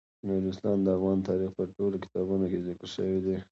[0.27, 3.37] نورستان د افغان تاریخ په ټولو کتابونو کې ذکر شوی دی.